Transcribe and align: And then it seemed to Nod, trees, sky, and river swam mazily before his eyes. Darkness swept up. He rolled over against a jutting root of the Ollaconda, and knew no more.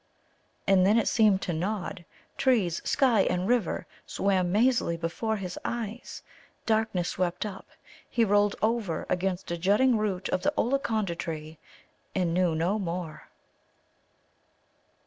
And 0.65 0.83
then 0.83 0.97
it 0.97 1.07
seemed 1.07 1.43
to 1.43 1.53
Nod, 1.53 2.05
trees, 2.35 2.81
sky, 2.83 3.21
and 3.29 3.47
river 3.47 3.85
swam 4.07 4.51
mazily 4.51 4.97
before 4.97 5.35
his 5.37 5.59
eyes. 5.63 6.23
Darkness 6.65 7.09
swept 7.09 7.45
up. 7.45 7.67
He 8.09 8.25
rolled 8.25 8.55
over 8.63 9.05
against 9.09 9.51
a 9.51 9.59
jutting 9.59 9.99
root 9.99 10.27
of 10.29 10.41
the 10.41 10.55
Ollaconda, 10.57 11.55
and 12.15 12.33
knew 12.33 12.55
no 12.55 12.79
more. 12.79 13.27